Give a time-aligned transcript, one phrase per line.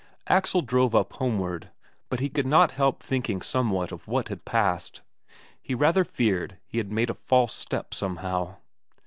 [0.25, 1.69] Axel drove up homeward,
[2.09, 5.03] but he could not help thinking somewhat of what had passed;
[5.61, 8.55] he rather feared he had made a false step somehow.